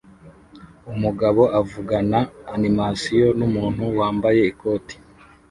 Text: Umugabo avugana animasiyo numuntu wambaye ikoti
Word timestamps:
Umugabo 0.93 1.41
avugana 1.59 2.19
animasiyo 2.55 3.27
numuntu 3.39 3.83
wambaye 3.97 4.41
ikoti 4.51 4.95